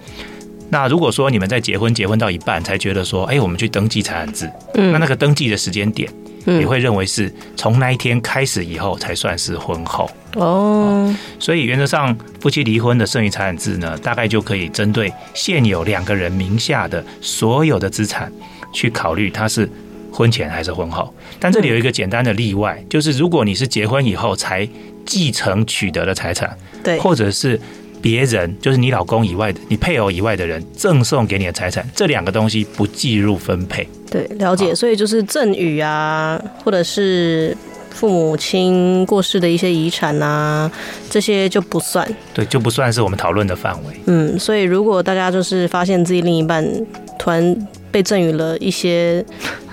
[0.69, 6.11] 那如果说你们在结婚结婚到一半才觉得说，哎，我们去登记财产制，嗯，那那个登记的时间点。
[6.47, 18.31] 也会认为是从那一天开始以后才算是婚后哦，所以原则上夫妻离婚的剩余财产制呢，大概就可以针对现有两个人名下的所有的资产
[18.71, 19.69] 去考虑它是
[20.11, 21.13] 婚前还是婚后。
[21.39, 24.67] 但这里有一个简单的例外，就是如果你是结婚以后才
[25.05, 27.59] 继承取得的财产，对，或者是。
[28.01, 33.87] 别人就是你老公以外的，你配偶以外的人赠送给你的财产，这两个东西不计入分配。
[34.09, 34.73] 对，了解。
[34.73, 37.55] 所以就是赠与啊，或者是
[37.89, 40.71] 父母亲过世的一些遗产啊，
[41.09, 42.07] 这些就不算。
[42.33, 43.99] 对，就不算是我们讨论的范围。
[44.05, 46.65] 嗯，所以如果大家就是发现自己另一半
[47.17, 49.23] 突然被赠予了一些，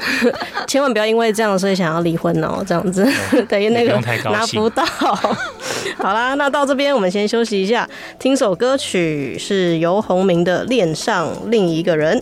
[0.66, 3.06] 千万不要因为这样所以想要离婚哦，这样子
[3.48, 3.92] 等于那个
[4.30, 4.84] 拿不到。
[5.96, 12.18] 好啦，那到这边我们先休息一下，听首歌曲是游鸿明的《恋上另一个人》。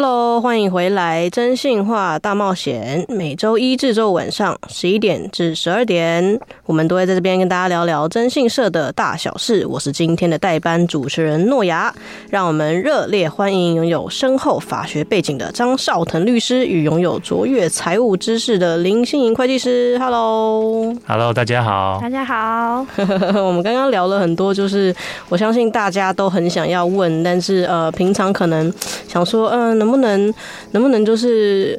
[0.00, 1.28] Hello，欢迎回来！
[1.28, 9.66] 真性化大冒险，每周一至周五晚上十一点至十二点，我们都会在这边跟大家聊聊征信社的大小事。
[9.66, 11.92] 我是今天的代班主持人诺亚，
[12.30, 19.98] 让我们热烈欢迎拥有深厚法学背景的张绍腾律师与拥有卓越财务知识的林心莹会计师。
[19.98, 22.86] Hello，Hello，大家好，大家好。
[23.44, 24.94] 我们刚刚聊了很多，就是
[25.28, 28.72] 我相信大家都很想要问，但是呃，平常可能
[29.08, 29.87] 想说，嗯、呃。
[29.88, 30.34] 能不能，
[30.72, 31.78] 能不能就是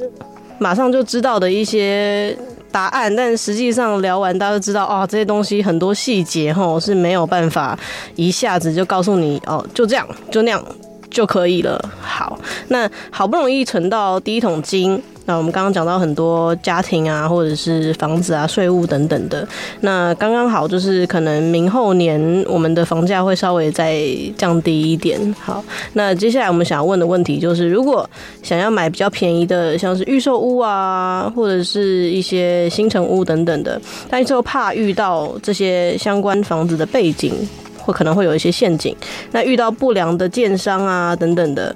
[0.58, 2.36] 马上就知道的一些
[2.72, 3.14] 答案？
[3.14, 7.78] 但实际上聊完，大家都知道哦，这些东西很多细节哈是没有办法
[8.16, 10.64] 一下子就告诉你哦，就这样，就那样
[11.10, 11.80] 就可以了。
[12.00, 15.00] 好，那好不容易存到第一桶金。
[15.30, 19.46] 那我们刚刚讲到很多家庭啊，或者是房子啊、税务等等的。
[19.82, 24.02] 那刚刚好就是可能明后年我们的房价会稍微再
[24.36, 25.32] 降低一点。
[25.38, 28.08] 好，那接下来我们想要问的问题就是，如果
[28.42, 37.32] 想要买比较便宜的，像是预售屋啊，或者是一些新城屋等等的，但是又怕遇到这些相关房子的背景，
[37.78, 38.92] 或可能会有一些陷阱。
[39.30, 41.72] 那遇到不良的建商啊等等的。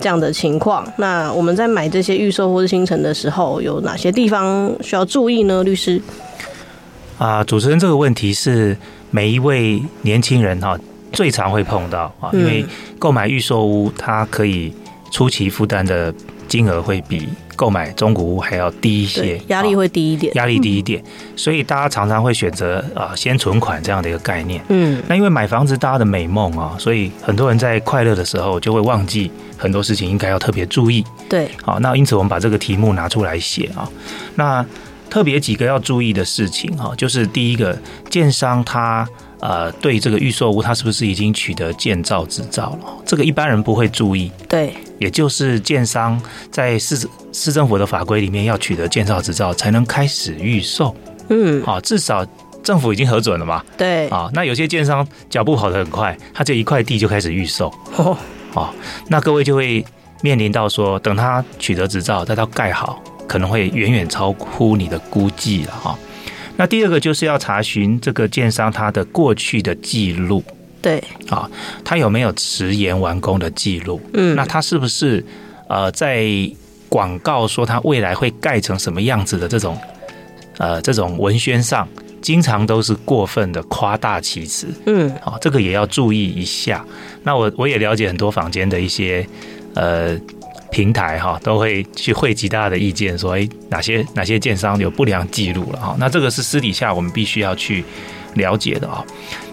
[0.00, 5.62] 这样的情况，那我们在买这些预售或是新城的时候，有哪些地方需要注意呢？
[5.62, 6.00] 律师
[7.18, 8.76] 啊，主持人，这个问题是
[9.10, 10.78] 每一位年轻人哈
[11.12, 12.66] 最常会碰到啊，因为
[12.98, 14.74] 购买预售屋，它可以
[15.10, 16.12] 初期负担的
[16.48, 21.02] 金额会比购买中古屋还要低一些，压力会低一点，压力低一点，
[21.36, 24.62] 所以大家常常会选择啊先存款这样的一个概念。
[24.68, 31.04] 嗯，那因为买房子大家的美梦啊，所以很多人在快乐的时候就会忘记很多事情应该要特别注意。
[31.28, 33.88] 对，好，那因此我们把这个题目拿出来写啊。
[34.34, 34.64] 那
[35.08, 37.78] 特别几个要注意的事情哈，就是第一个，
[38.10, 39.08] 建商他
[39.44, 43.02] 呃对这个预售屋，它是不是已经取得建造执照了？
[43.04, 44.32] 这个一般人不会注意。
[44.48, 46.18] 对，也就是建商
[46.50, 50.96] 在市市政府的法规里面要取得建造执照才能开始预售。
[51.28, 52.26] 嗯，好，至少
[52.62, 53.62] 政府已经核准了嘛。
[53.76, 57.70] 对，啊，那有些建商脚步跑得很快，他这一块地就开始预售。
[57.96, 58.16] 哦，
[58.54, 58.70] 哦，
[59.08, 59.84] 那各位就会
[60.22, 62.98] 面临到说，等他取得执照，再到盖好。
[63.26, 65.98] 可能会远远超乎你的估计了哈。
[66.56, 70.42] 那第二个就是要查询这个建商他的过去的记录，
[70.80, 71.50] 对啊，
[71.84, 74.00] 他有没有迟延完工的记录？
[74.12, 75.24] 嗯，那他是不是
[75.68, 76.26] 呃在
[76.88, 79.76] 广告说他未来会盖成什么样子的这种
[80.58, 81.88] 呃这种文宣上，
[82.22, 84.68] 经常都是过分的夸大其词？
[84.86, 86.84] 嗯，好，这个也要注意一下。
[87.24, 89.26] 那我我也了解很多坊间的一些
[89.74, 90.16] 呃。
[90.74, 97.84] 平台哈都会去汇集大家的意见，说哎哪些哪些建商有不良记录了哈，那这个是私底下我们必须要去
[98.34, 99.04] 了解的啊。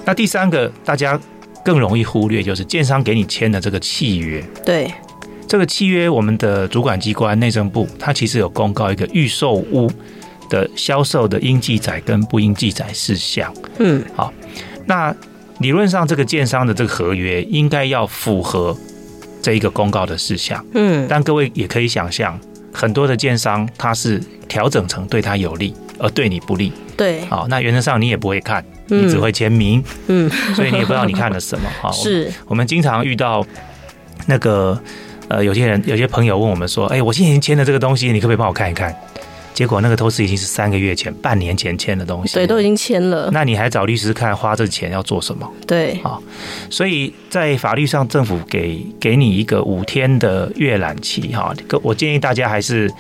[0.04, 1.20] 那第三个大家
[1.64, 4.44] 更容易忽略，就是建商给你签的这个契约。
[4.66, 4.92] 对，
[5.48, 9.92] 这个契约，我们的主管机关内政部它其实有公告一个预售屋
[10.50, 13.54] 的销售的应记载跟不应记载事项。
[13.78, 14.34] 嗯，好，
[14.88, 15.16] 那
[15.60, 18.76] 理论上这个建商的这个合约应该要符合。
[19.42, 22.40] 这一个公告的事项，嗯，但各位也可以想象，
[22.72, 33.46] 很多的建商他是调整成对他有利，而对你不利，对，好，那原则上你也不会看，你只会签名，嗯， 所以你也不知道你看了什么， 好，是，我们经常遇到
[34.28, 34.80] 那个
[35.28, 38.96] 呃，有些人有些朋友问我们说，哎，我现在已经签了这个东西，你可不可以帮我看一看？
[39.54, 43.30] 结果那个投资已经是三个月前、半年前签的东西，对，都已经签了。
[43.32, 45.48] 那你还找律师看，花这钱要做什么？
[45.68, 46.24] 对，好，
[46.70, 52.92] 所以在法律上，政府给给你一个五天的阅览期，哈，我建议大家还是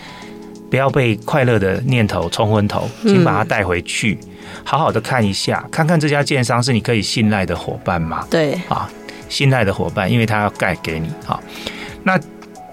[0.69, 4.19] 不要被快乐的念头冲昏头，请把它带回去，
[4.63, 8.27] 好好的看一下，看看这家建商是你可以信赖的伙伴吗？
[8.29, 8.87] 对，啊，
[9.29, 11.41] 信赖的伙伴，因为他要盖给你，哈，
[12.03, 12.19] 那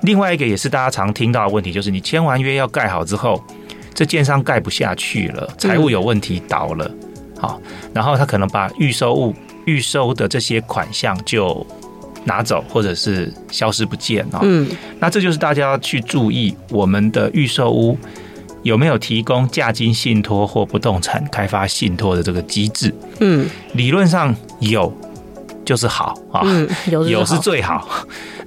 [0.03, 3.43] 另外一个也是大家常听到的问题，就是你签完约要盖好之后。
[3.95, 6.91] 这建商盖不下去了，财务有问题倒了，
[7.39, 7.61] 好，
[7.93, 9.35] 然后他可能把预收物、
[9.67, 11.67] 预收的这些款项就
[12.25, 14.41] 拿走，或者是消失不见啊。
[14.43, 14.69] 嗯，
[15.01, 17.99] 那这就是大家要去注意，我们的预售屋
[18.63, 22.95] 有没有提供价金信托或不动产开发信托的这个机制？
[23.21, 24.93] 嗯，理论上有。
[25.69, 27.87] 就是好啊，嗯，有是，最好。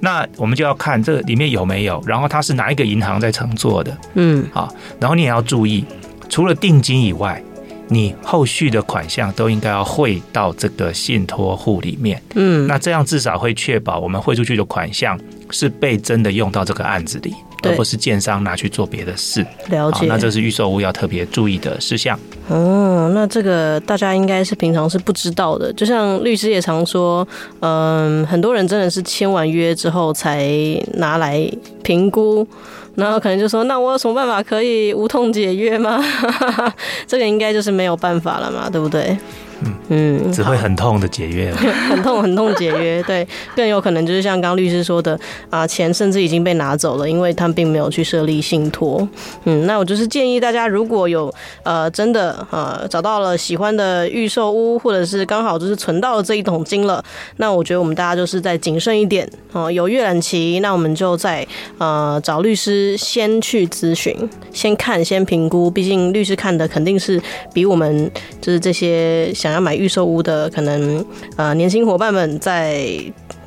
[0.00, 5.84] 那我们就要看这里面有没有，然后它是哪一个银行在乘坐的，嗯，好，然后你也要注意，
[6.28, 7.40] 除了定金以外，
[7.86, 15.16] 你后续的款项都应该要汇到这个信托户里面，嗯，那这样至少会确保我们汇出去的款项
[15.52, 17.32] 是被真的用到这个案子里。
[17.62, 20.06] 而不是建商拿去做别的事，了解。
[20.06, 22.18] 那这是预售屋要特别注意的事项。
[22.48, 25.72] 嗯，那这个大家应该是平常是不知道的。
[25.74, 27.26] 就像律师也常说，
[27.60, 30.50] 嗯，很多人真的是签完约之后才
[30.94, 31.48] 拿来
[31.82, 32.46] 评估，
[32.94, 36.02] 然后可能就说：“那我有什么办法可以无痛解约吗？”
[37.06, 39.16] 这个应该就是没有办法了嘛，对不对？
[39.88, 41.52] 嗯，只会很痛的解约，
[41.88, 45.18] 很痛很痛解约，对，更有可能就是像刚刚律师说的
[45.50, 49.06] 啊，钱甚至已经被拿走了，因为他们并没有去设立信托。
[49.44, 57.04] 嗯，那我就是建议大家，如果有呃真的呃找到了喜欢的预售屋，或者是刚好就是存到了这一桶金了，
[57.36, 61.46] 那我觉得我们大家就是再谨慎一点哦，有阅览期，那我们就再
[61.78, 64.16] 呃找律师先去咨询，
[64.52, 67.22] 先看先评估，毕竟律师看的肯定是
[67.54, 69.51] 比我们就是这些想。
[69.52, 71.04] 想要买预售屋的，可能
[71.36, 72.88] 呃年轻伙伴们在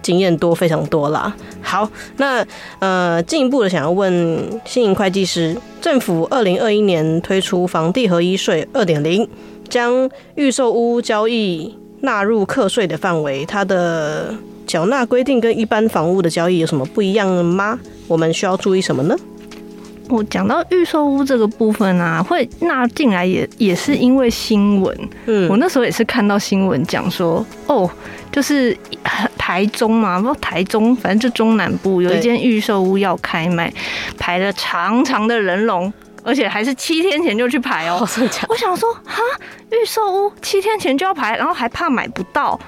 [0.03, 1.35] 经验多非常多啦。
[1.63, 2.45] 好，那
[2.77, 9.27] 呃进一步的想要问新营会计师，政府二零二一年推出房地合一税二点零，
[9.67, 14.31] 将预售屋交易纳入课税的范围，它的
[14.67, 17.79] 缴纳规定跟一般房屋的交易有什么不一样吗？
[18.07, 19.17] 我们需要注意什么呢？
[20.09, 25.09] 我讲到预售屋这个部分啊，会纳进来也也是因为新闻。
[25.25, 27.89] 嗯，我那时候也是看到新闻讲说，哦，
[28.31, 28.77] 就是
[29.37, 33.73] 台中嘛，不台中，反正就中南部有一间预售屋要开卖，
[34.17, 35.91] 排了长长的人龙，
[36.23, 37.97] 而且还是七天前就去排哦。
[38.47, 39.21] 我想说，哈，
[39.71, 42.59] 预售屋七天前就要排，然后还怕买不到。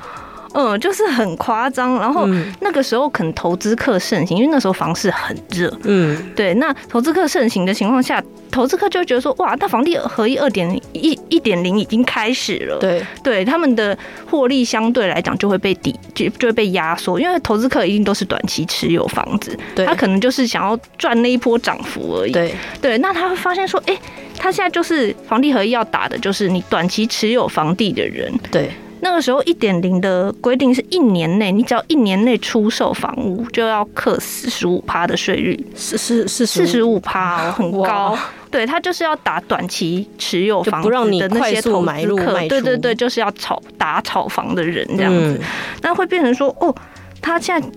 [0.53, 2.27] 嗯，就是很夸张，然后
[2.61, 5.71] 那个时候可能投资客盛行，因为那时候房市很热。
[5.83, 12.77] 嗯，对，那投资客盛行的情况下，投资客就会觉得说，哇，那房地合一二点零一一点零已经开始了。
[12.79, 13.97] 对，对，他们的
[14.29, 22.31] 获利相对来讲就会被抵，就就会被压缩，因为投资客一定都是短期持有房子，对，他可能就是想要赚那一波涨幅而已。
[22.31, 23.99] 对，对，那他会发现说，哎、欸。
[24.39, 28.31] 他现在就是房地合一要打的，就是你短期持有房地的人。
[28.51, 38.11] 对，那个时候一点零的规定是一年内，你只要一年内出售房屋，就要课四十五趴的税率，是是是四十五趴，很高。
[38.11, 38.19] 哇
[38.49, 42.49] 对，他就是要打短期持有房子不让你的那些投买入卖出。
[42.49, 45.39] 对对对，就是要炒打炒房的人这样子，
[45.81, 46.73] 那、嗯、会变成说哦，
[47.21, 47.67] 他现在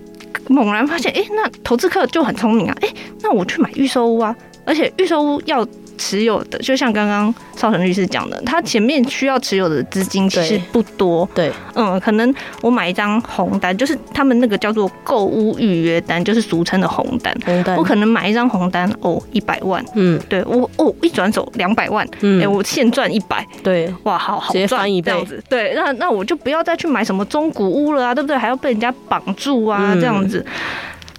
[0.47, 2.89] 猛然发现，哎，那投资客就很聪明啊，哎，
[3.21, 5.67] 那我去买预售屋啊，而且预售屋要。
[5.97, 11.27] 持有的就像刚刚邵成律师讲的，他前面需要持有的资金其实不多。
[11.33, 17.35] 对，嗯，可能我买一张红单，就是他们那个叫做购物预约单，就是俗称的红单。
[17.45, 19.83] 红单，我可能买一张红单哦，一百万。
[19.95, 22.07] 嗯，对我哦，一转手两百万。
[22.21, 23.45] 嗯，哎，我现赚一百。
[23.63, 25.11] 对，哇，好好赚一倍。
[25.11, 28.37] 这样子，对，那那我就不要再去买什么中古屋了啊，对不对？
[28.37, 30.45] 还要被人家绑住啊，这样子。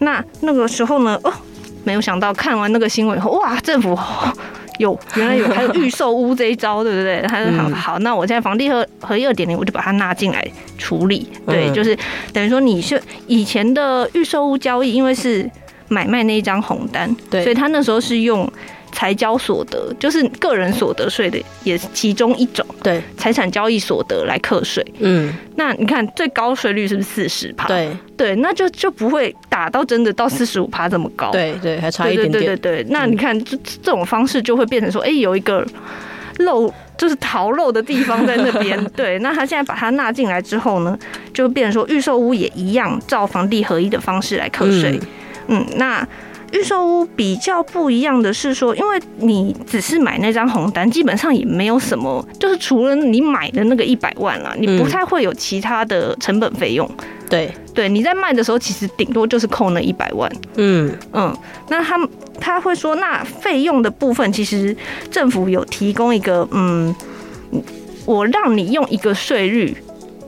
[0.00, 1.32] 那那个时候呢，哦，
[1.85, 3.99] 没有想到看完那个新闻以后，哇，政府。
[4.78, 7.20] 有，原来有，还有预售屋这一招，对不对？
[7.28, 10.45] 他说好，好，那我现在房地合合一二点零，我就把它纳进来
[10.78, 11.28] 处理。
[11.47, 11.97] 对，就是
[12.33, 15.49] 等于说你是以前的预售屋交易，因为是
[15.89, 18.51] 买卖那一张红单，对，所以他那时候是用。
[18.93, 22.64] 财交所得就是个人所得税的，也是其中一种。
[22.82, 24.84] 对，财产交易所得来课税。
[25.01, 27.66] 嗯，那你看最高税率是不是四十趴？
[27.66, 31.30] 对对，那就就不会打到真的到四十五趴这么高。
[31.32, 32.45] 对对，还差一点点。
[32.45, 35.66] 对对对对，那你看这这种方式就会变成说，哎，有一个
[36.38, 38.78] 漏就是逃漏的地方在那边。
[38.95, 40.99] 对，那他现在把它纳进来之后呢，
[41.32, 45.01] 就变成说预售屋也一样照房地合一的方式来课税。
[45.49, 46.07] 嗯，那。
[46.53, 56.88] 预售屋比较不一样的是说，因为你只是买那张红单，基本上也没有什么，就是除了你买的那个一百万啦，你不太会有其他的成本费用。
[57.28, 60.30] 对对，你在卖的时候，其实顶多就是扣那一百万。
[60.57, 61.34] 嗯嗯，
[61.70, 61.98] 那他
[62.38, 64.76] 他会说，那费用的部分，其实
[65.11, 66.94] 政府有提供一个，嗯，
[68.05, 69.74] 我让你用一个税率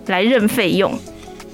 [0.07, 0.99] 来认费用，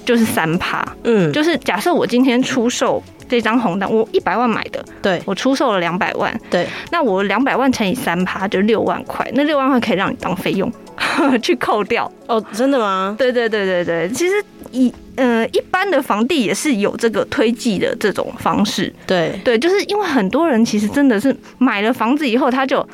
[0.05, 0.87] 就是三趴。
[1.03, 3.03] 嗯，就是假设我今天出售。
[3.31, 10.69] 这张红单我一百万买的，对，我出售了两百万，对，那我两百万乘以三趴就六万块，那六万块可以让你当费用
[11.41, 12.11] 去扣掉。
[12.27, 13.15] 哦，真的吗？
[13.17, 14.33] 对对对对对，其实
[14.71, 19.39] 一呃一般的房地也是有这个推计的这种方式，对。
[19.45, 22.85] 对，就是因为很多人其实真的是买了房子以后他就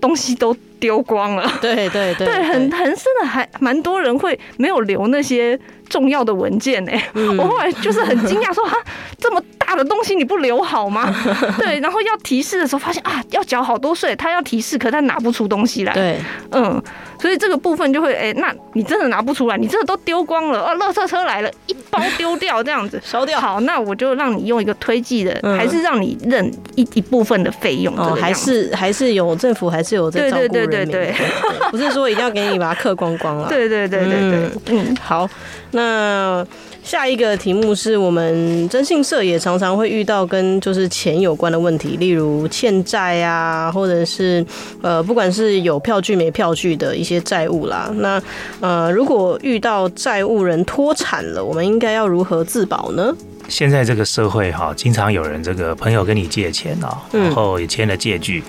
[0.00, 5.60] 东西都丢光了，对对对，对，对， 很很真的还蛮多人会没有留那些。
[5.92, 7.04] 重要的文件呢、欸？
[7.12, 8.74] 嗯、 我后来就是很惊讶，说哈，
[9.18, 9.42] 这么
[9.72, 11.10] 大的东西你不留好吗？
[11.58, 15.94] 对，然后要提示的时候发现啊，要缴好多税，他要提示，可他拿不出东西来。
[15.94, 16.18] 对，
[16.50, 16.80] 嗯，
[17.18, 23.40] 所以这个部分就会，哎、欸，那你真的拿不出来，你真的都丢光了啊，垃圾车来了，一包丢掉这样子烧掉。
[23.40, 27.96] 好，那我就让你用一个推计的，还是让你认一一部分的费用。
[27.96, 30.52] 哦，还是还是有政府还是有在照顾人民。
[30.52, 33.48] 对对对对对，不是说一定要给你把它刻光光了。
[33.50, 35.26] 对对对对对，嗯，好。
[35.74, 36.46] 那
[36.82, 44.44] 下一个题目是我们征信社也常常会遇到跟就是钱有关的问题，例如欠债啊，或者是
[44.82, 47.90] 呃，不管是有票据没票据的一些债务啦。
[47.96, 48.20] 那
[48.60, 53.14] 呃，如果遇到债务人脱产了，我们应该要如何自保呢？
[53.48, 58.42] 现在这个社会哈，经常有人这个朋友跟你借钱啊，然后也签了借据，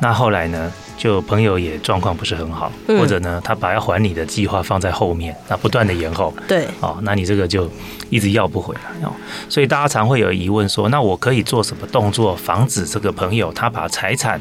[0.00, 0.72] 那后来呢？
[1.00, 7.66] 就朋友也状况不是很好，或者呢，他把要还你的计划放在后面，那不断的延后，对，哦，那你这个就
[8.10, 9.10] 一直要不回来哦。
[9.48, 14.38] 所以大家常会有疑问说，那我可以做什么动作防止这个朋友他把财产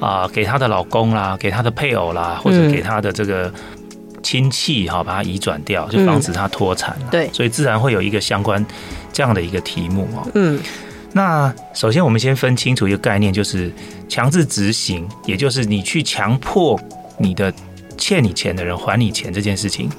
[0.00, 3.48] 啊给他的老公啦，给他的配偶啦，或者给他的这个
[4.24, 6.98] 亲戚哈，把它移转掉，就防止他脱产。
[7.12, 8.66] 对，所以自然会有一个相关
[9.12, 10.28] 这样的一个题目哦。
[10.34, 10.58] 嗯。
[11.14, 13.70] 那首先，我们先分清楚一个概念，就是
[14.08, 16.80] 强制执行，也就是你去强迫
[17.18, 17.52] 你的
[17.98, 19.90] 欠你钱的人还你钱这件事情，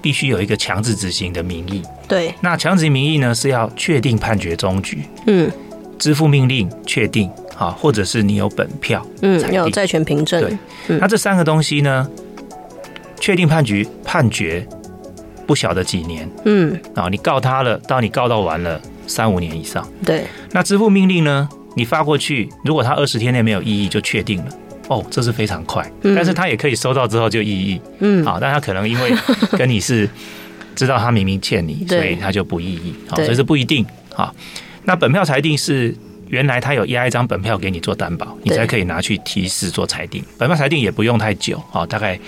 [0.00, 1.82] 必须有一个强制执行的名义。
[2.08, 2.34] 对。
[2.40, 5.50] 那强制名义呢，是要确定判决终局，嗯，
[5.98, 10.40] 支付命令确定，啊，或者是你有本票，嗯，要有债权凭证。
[10.40, 10.98] 对。
[10.98, 12.08] 那这三个东西呢，
[13.20, 14.66] 确定判决判决
[15.46, 18.80] 不晓得几年，嗯，啊，你告他了，到你告到完了。
[19.06, 20.24] 三五年以上，对。
[20.52, 21.48] 那支付命令呢？
[21.74, 24.46] 你发过去，如果他二十天内没有异议，就确定了。
[24.88, 25.90] 哦，这是非常快。
[26.02, 26.14] 嗯。
[26.14, 27.80] 但是他也可以收到之后就异议。
[28.00, 28.24] 嗯。
[28.24, 29.12] 好，但他可能因为
[29.56, 30.08] 跟你是
[30.74, 32.94] 知道他明明欠你，所以他就不异议。
[33.08, 33.86] 好，所以是不一定。
[34.14, 34.34] 好，
[34.84, 35.94] 那本票裁定是
[36.28, 40.22] 原来他有压一张本票给你做担保，你才可以拿去提示做裁定。
[40.36, 42.18] 本票裁定也不用太久，好，大概。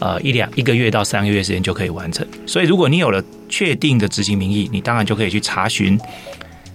[0.00, 2.26] 呃，一两一个月到三个月时间就可以完成。
[2.46, 5.98] 所以，如果你有了确定的执行名义，你当然就可以去查询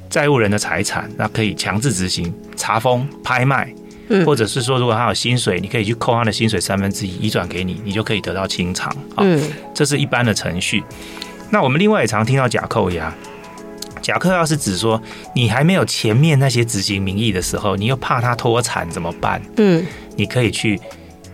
[0.09, 3.73] 债务人的财产，那可以强制执行查封、拍卖，
[4.09, 8.93] 嗯，或者是说如果他有薪水，你可以去扣他的薪水三分之一移转给你，你就可以得到清偿。
[9.15, 9.25] 啊，
[9.73, 10.83] 这是一般的程序。
[11.49, 13.13] 那我们另外也常听到假扣押，
[14.01, 15.01] 假扣押是指说
[15.33, 19.41] 你还没有前面那些执行名义的时候，你又怕他脱产怎么办？
[19.57, 20.79] 嗯，你可以去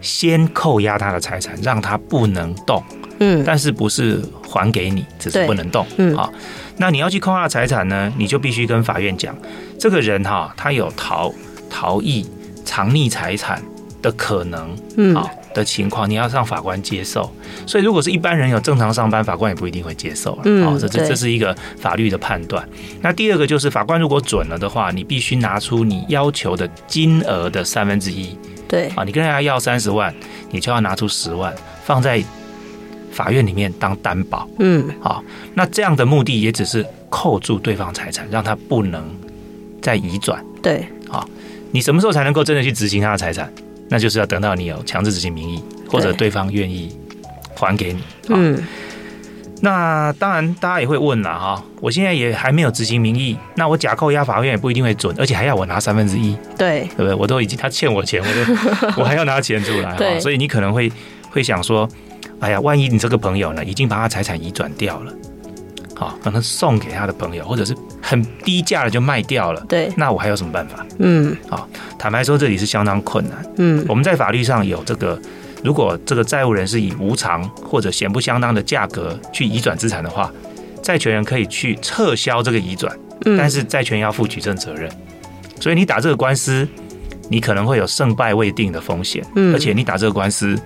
[0.01, 2.83] 先扣押他的财产，让他不能动。
[3.19, 5.85] 嗯，但是不是还给你，只是不能动。
[5.97, 6.31] 嗯，好，
[6.77, 9.35] 那你要去扣押财产呢，你就必须跟法院讲，
[9.77, 11.33] 这个人哈，他有逃
[11.69, 12.25] 逃逸、
[12.63, 13.61] 藏匿财产
[14.01, 17.29] 的可能，嗯，好的情况，你要让法官接受。
[17.67, 20.39] 所以，如果是一般人有正常上班，法官也不一定会接受。
[20.45, 22.65] 嗯，好，这这这是一个法律的判断。
[23.01, 28.37] 那第二个就是，法官如果准了的话，你必须拿出你要求的金额的三分之一。
[28.69, 30.15] 对，啊，你跟人家要三十万，
[30.51, 31.53] 你就要拿出十万
[31.83, 32.23] 放在。
[33.11, 35.21] 法院里面当担保，嗯，好，
[35.55, 39.03] 那这样的目的也只是扣住对方财产，让他不能
[39.81, 40.41] 再移转。
[40.61, 41.27] 对，好，
[41.71, 43.51] 你什么时候才能够真的去执行他的财产？
[43.89, 46.95] 那就是要等到你有强制执行名义，或者对方愿意
[47.55, 48.03] 还给你。
[48.27, 48.63] 嗯，
[49.61, 57.13] 那当然，大家也会问了哈，我现在也还没有执行名义，那我假扣押法院也不一定会准，而且还要我拿三分之一，对，对不对？
[57.13, 58.27] 我都已经他欠我钱，我
[58.87, 60.91] 都 我还要拿钱出来，对，所以你可能会
[61.29, 61.87] 会想说。
[62.41, 65.13] 哎呀，万一你这个朋友呢，已经把他财产移转掉了，
[65.93, 70.85] 好，可能送给他的朋友，或者是很低价的就卖掉了，对，那我还有什么办法？
[70.99, 73.45] 嗯，好，坦白说，这里是相当困难。
[73.57, 75.19] 嗯，我们在法律上有这个，
[75.63, 80.31] 如果这个债务人是以无偿或者显不相当的价格去移转资产的话，
[80.81, 82.97] 债权人可以去撤销这个移转，
[83.37, 84.89] 但是债权要负举证责任，
[85.59, 86.67] 所以你打这个官司，
[87.29, 90.59] 你可能会有胜败未定的风险，嗯，而且你打这个官司。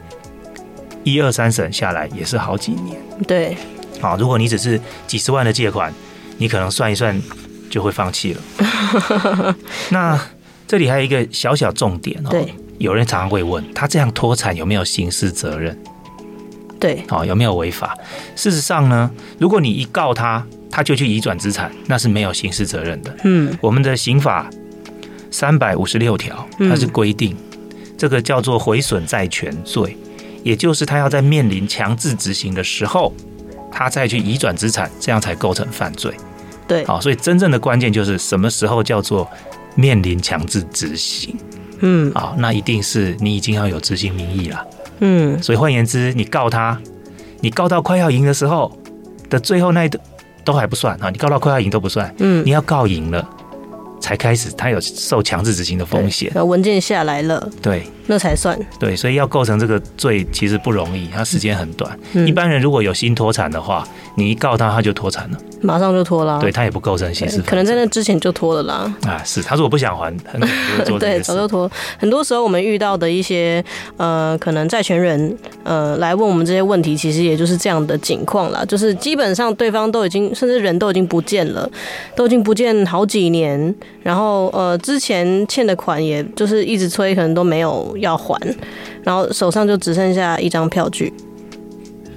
[1.06, 3.58] 一二三审下来也是好几年，对，
[4.00, 5.94] 好，如果你只是几十万的借款，
[6.38, 7.22] 你可能算一算
[7.70, 9.56] 就会放弃了。
[9.91, 10.18] 那
[10.66, 15.78] 这里还有一个小小重点哦，对，有人常常会问他这样脱产有没有刑事责任？
[16.80, 17.98] 对，哦，有没有违法？
[18.36, 19.10] 事实上呢，
[19.40, 23.16] 如果你一告他，他就去移转资产，那是没有刑事责任的。
[23.24, 24.50] 嗯，我们的刑法
[25.32, 27.38] 三百五十六条，它是规定
[27.98, 29.96] 这个叫做毁损债权罪。
[30.44, 33.14] 也就是他要在面临强制执行的时候，
[33.72, 36.14] 他再去移转资产，这样才构成犯罪。
[36.68, 39.26] 对，好，所以真正的关键就是什么时候叫做
[39.76, 41.34] 面临强制执行。
[41.86, 44.66] 嗯，啊，那一定是你已经要有执行名义了。
[45.00, 46.80] 嗯，所以换言之，你告他，
[47.42, 48.72] 你告到快要赢的时候
[49.30, 49.90] 的最后那一
[50.46, 52.14] 都还不算啊，你告到快要赢都不算。
[52.20, 53.30] 嗯，你要告赢了。
[54.04, 56.30] 才开始，他有受强制执行的风险。
[56.45, 58.60] 文件下来了，对，那才算。
[58.78, 61.97] 对，所以要构成这个罪，其实不容易，他时间很短。
[62.12, 63.88] 嗯、一般人如果有新脱产的话，
[64.18, 66.38] 你一告他，他就脱产了，马上就脱了。
[66.41, 68.93] 对，他也不构成刑事，可能在那之前就脱了啦。
[69.04, 70.14] 啊，是，他如果不想还。
[70.99, 71.72] 对，早就脱。
[71.97, 73.64] 很多时候我们遇到的一些
[73.95, 78.66] 呃，可能债权人呃来问我们这些问题，其实也就是这样的情况啦。
[78.66, 81.70] 就是基本上对方都已经，甚至人都已经不见了，
[82.18, 83.74] 都已经不见好几年。
[84.02, 88.38] 然后呃，之前欠的款也就是一直催，可能都没有要还，
[89.04, 91.14] 然后手上就只剩下一张票据。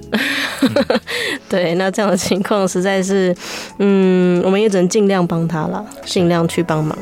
[1.49, 3.35] 对，那这样的情况实在是，
[3.79, 6.97] 嗯，我们也只能尽量帮他了，尽量去帮忙。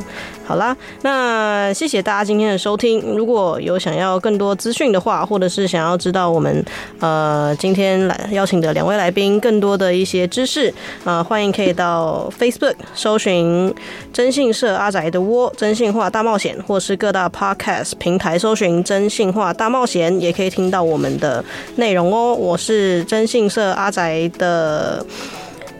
[0.47, 3.01] 好啦，那谢谢大家今天的收听。
[3.15, 6.63] 如果有想要更多资讯的话，或者是想要知道我们
[6.99, 10.71] 呃今天来邀请的两位来宾更多的一些知识，
[11.03, 13.73] 呃，欢迎可以到 Facebook 搜寻
[14.13, 21.43] “征信社阿宅的窝征信话大冒险”，或是各大 Podcast 平台搜寻“征信话大冒险”，也可以听到我们的
[21.77, 22.35] 内容哦。
[22.35, 25.03] 我是征信社阿宅的。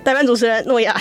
[0.06, 0.96] 代班主持人诺亚，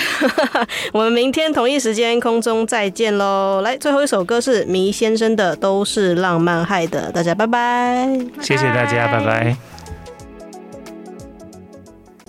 [0.94, 3.60] 我们明天同一时间空中再见喽！
[3.60, 8.08] 来，最后一首歌是迷先生的《都是浪漫害的》，大家拜拜，
[8.40, 9.73] 谢谢大家，拜拜。